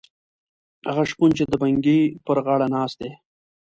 هغه 0.89 1.03
شپون 1.11 1.29
چې 1.37 1.43
د 1.47 1.53
بنګي 1.61 2.01
پر 2.25 2.37
غاړه 2.45 2.67
ناست 2.75 2.95
دی. 3.01 3.11